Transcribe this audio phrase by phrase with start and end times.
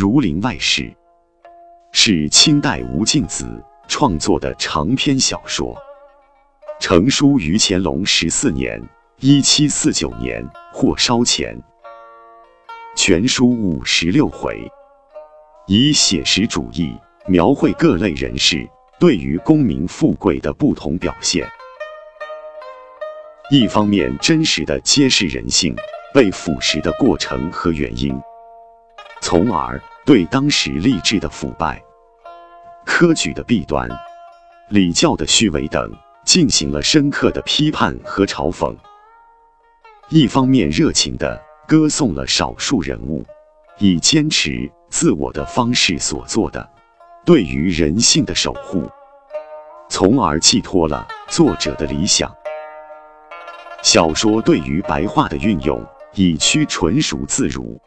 [0.00, 0.84] 儒林外史》
[1.92, 3.44] 是清代吴敬梓
[3.86, 5.76] 创作的长篇小说，
[6.80, 8.82] 成书于乾隆十四年
[9.20, 10.42] （一七四九年）
[10.72, 11.54] 或稍前。
[12.96, 14.66] 全书五十六回，
[15.66, 18.66] 以写实主义描绘各类人士
[18.98, 21.46] 对于功名富贵的不同表现。
[23.50, 25.76] 一方面，真实的揭示人性
[26.14, 28.18] 被腐蚀的过程和原因，
[29.20, 31.80] 从而对当时吏治的腐败、
[32.84, 33.88] 科举的弊端、
[34.70, 35.92] 礼教的虚伪等
[36.24, 38.74] 进行了深刻的批判和嘲讽；
[40.08, 43.24] 一方面，热情地歌颂了少数人物
[43.78, 46.68] 以坚持自我的方式所做的
[47.24, 48.90] 对于人性的守护，
[49.88, 52.34] 从而寄托了作者的理想。
[53.82, 57.80] 小说对于白话的运用已趋纯熟自如，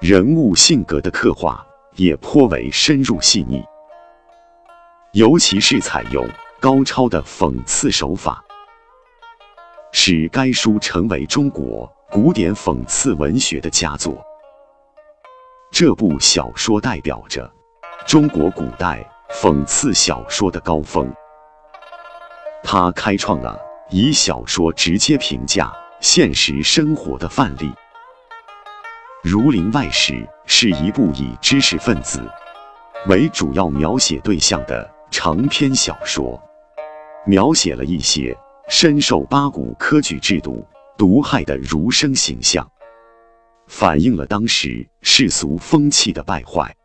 [0.00, 1.64] 人物性格的刻画
[1.96, 3.64] 也颇为深入细腻，
[5.12, 6.28] 尤其是采用
[6.60, 8.44] 高超的讽刺手法，
[9.92, 14.22] 使该书成为中国古典讽刺文学的佳作。
[15.70, 17.50] 这部小说代表着
[18.06, 21.10] 中国古代讽刺小说的高峰，
[22.62, 23.58] 它开创了。
[23.90, 25.70] 以小说直接评价
[26.00, 27.66] 现实生活的范例，
[29.24, 30.12] 《儒林外史》
[30.44, 32.22] 是一部以知识分子
[33.06, 36.38] 为主要描写对象的长篇小说，
[37.24, 38.36] 描写了一些
[38.68, 40.62] 深受八股科举制度
[40.98, 42.70] 毒害的儒生形象，
[43.66, 46.76] 反映了当时世俗风气的败坏。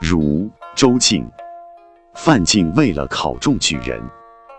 [0.00, 1.28] 如周敬。
[2.14, 4.00] 范进为了考中举人，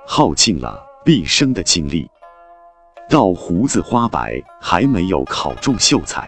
[0.05, 2.09] 耗尽了毕生的精力，
[3.09, 6.27] 到胡子花白还没有考中秀才。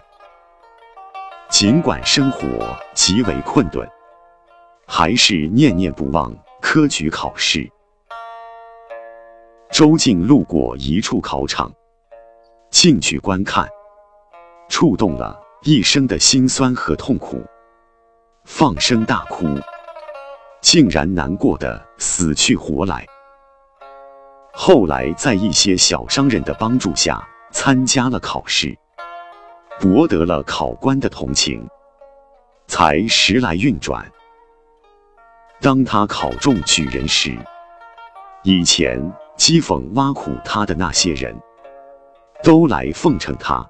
[1.48, 3.88] 尽管生活极为困顿，
[4.86, 7.68] 还是念念不忘科举考试。
[9.70, 11.72] 周敬路过一处考场，
[12.70, 13.68] 进去观看，
[14.68, 17.42] 触动了一生的辛酸和痛苦，
[18.44, 19.46] 放声大哭。
[20.62, 23.06] 竟然难过的死去活来。
[24.58, 27.22] 后来在一些小商人的帮助下，
[27.52, 28.74] 参加了考试，
[29.78, 31.68] 博得了考官的同情，
[32.66, 34.10] 才时来运转。
[35.60, 37.36] 当他考中举人时，
[38.44, 38.98] 以前
[39.36, 41.38] 讥讽挖苦他的那些人，
[42.42, 43.64] 都来奉承他，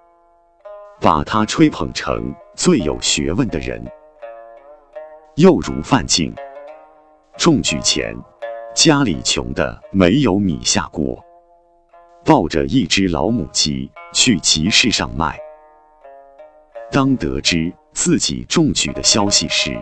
[1.01, 3.85] 把他吹捧成最有学问的人。
[5.35, 6.33] 又如范进。
[7.37, 8.17] 中举前，
[8.77, 11.19] 家里穷的没有米下锅，
[12.27, 15.35] 抱着一只老母鸡去集市上卖。
[16.93, 19.75] 当得知自己中举的消息时，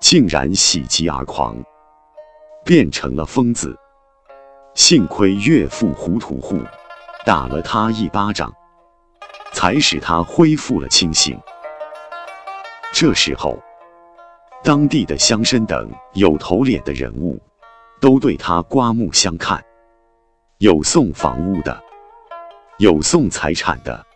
[0.00, 1.56] 竟然喜极而狂，
[2.64, 3.76] 变成了疯子。
[4.74, 6.60] 幸亏岳父胡屠户
[7.26, 8.54] 打了他一巴掌，
[9.52, 11.36] 才使他恢复了清醒。
[12.92, 13.58] 这时候。
[14.62, 17.40] 当地的乡绅等有头脸的人物，
[18.00, 19.62] 都对他刮目相看，
[20.58, 21.78] 有送房屋的，
[22.78, 24.06] 有送财产的。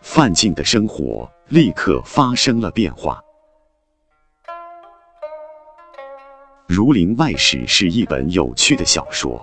[0.00, 3.22] 范进的生活立刻发生了变化。
[6.66, 9.38] 《儒林外史》是一本有趣的小说，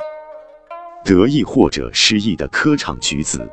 [1.04, 3.48] 得意或者失意的科场举子，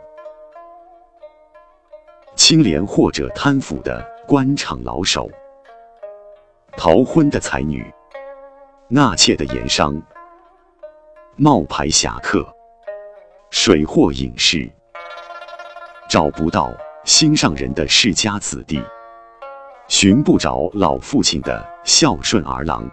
[2.35, 5.31] 清廉或者贪腐的官场老手。
[6.75, 7.85] 逃婚的才女，
[8.95, 9.99] 纳妾的盐商，
[11.37, 12.47] 冒牌侠客，
[13.49, 14.71] 水货隐士，
[16.11, 16.71] 找不到
[17.03, 18.83] 心上人的世家子弟，
[19.89, 22.87] 寻不着老父亲的孝顺儿郎，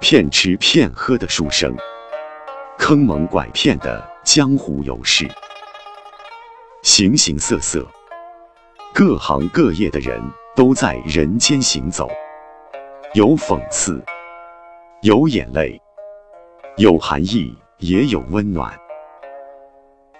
[0.00, 1.76] 骗吃骗喝的书生，
[2.78, 5.28] 坑蒙拐骗的江湖游士，
[6.82, 7.86] 形形色色，
[8.94, 10.18] 各行各业的人
[10.56, 12.08] 都在人间行走。
[13.12, 14.02] 有讽刺，
[15.04, 15.78] 有眼泪，
[16.78, 18.74] 有寒意，也有温暖。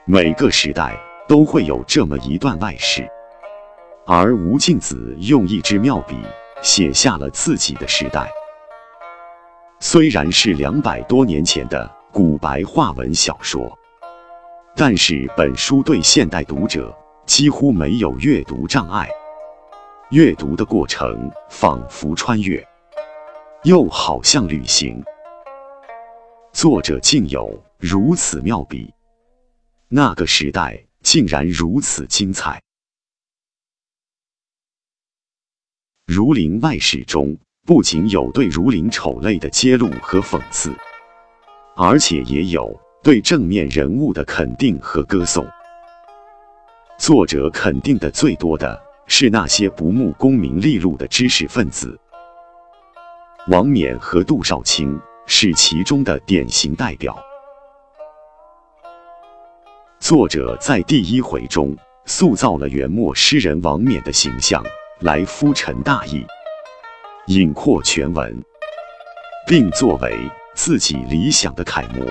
[0.04, 0.94] 每个时代
[1.26, 3.08] 都会有这么一段外史，
[4.04, 6.18] 而吴敬梓用一支妙笔
[6.60, 8.30] 写下了自己的时代。
[9.80, 13.72] 虽然是两百多年前的古白话文小说，
[14.76, 16.94] 但是本书对现代读者
[17.24, 19.08] 几乎没有阅读障碍，
[20.10, 22.62] 阅读的过程仿佛穿越。
[23.64, 25.02] 又好像旅行，
[26.52, 28.92] 作者竟有如此妙笔。
[29.88, 32.60] 那个时代竟然如此精彩。
[36.14, 37.34] 《儒林外史》中
[37.64, 40.70] 不仅有对儒林丑类的揭露和讽刺，
[41.74, 45.42] 而且也有对正面人物的肯定和歌颂。
[46.98, 51.98] 作者肯定的最多的是那些不慕功名利禄的知识分子，
[53.48, 57.14] 王冕和杜少卿是其中的典型代表。
[60.00, 61.76] 作者在第一回中
[62.06, 64.64] 塑造了元末诗人王冕的形象，
[65.00, 66.24] 来敷陈大义，
[67.26, 68.42] 引括全文，
[69.46, 70.18] 并作为
[70.54, 72.02] 自己理想的楷模。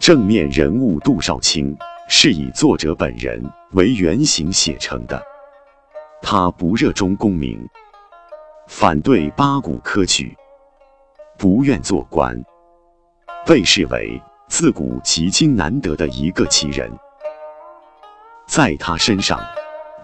[0.00, 1.76] 正面人物杜少卿。
[2.12, 5.22] 是以作者本人为原型写成的。
[6.20, 7.64] 他不热衷功名，
[8.72, 10.34] 反对八股科举，
[11.36, 12.40] 不愿做官，
[13.44, 14.18] 被视为
[14.48, 16.88] 自古极今难得的一个奇人。
[18.46, 19.40] 在他身上，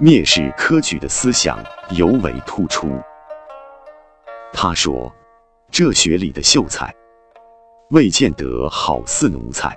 [0.00, 1.56] 蔑视科举的思想
[1.90, 2.90] 尤为突出。
[4.52, 5.10] 他说
[5.70, 6.92] ：“这学里的秀才，
[7.90, 9.72] 未见得好似奴才。”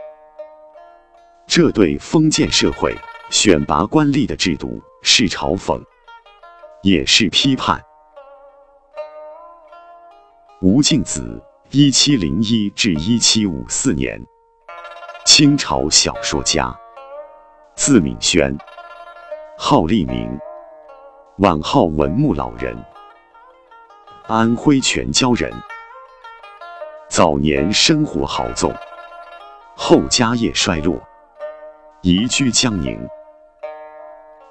[1.45, 2.93] 这对封建社会
[3.29, 5.79] 选拔官吏的制度是嘲讽，
[6.81, 7.79] 也是批判。
[10.61, 11.41] 吴敬梓
[11.71, 14.21] （一七零一至一七五四年），
[15.25, 16.77] 清朝小说家，
[17.77, 18.53] 字敏轩，
[19.57, 20.37] 号立明，
[21.37, 22.77] 晚号文穆老人，
[24.27, 25.49] 安徽全椒人。
[27.07, 28.75] 早年生活豪纵，
[29.77, 31.01] 后家业衰落。
[32.01, 32.99] 移居江宁，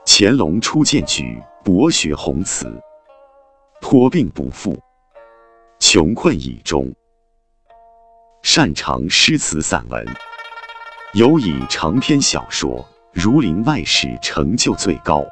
[0.06, 2.82] 乾隆初荐举博学宏词，
[3.82, 4.74] 托病不复，
[5.90, 6.86] 穷困以终。
[8.42, 10.06] 擅长诗词散文，
[11.14, 12.76] 尤以长篇小说
[13.10, 15.24] 《儒林外史》成就最高。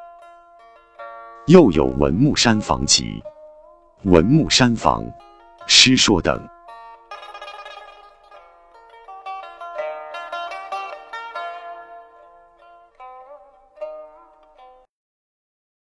[1.45, 3.23] 又有《文木山房集》
[4.11, 5.03] 《文木山房》
[5.67, 6.43] 《诗说》等。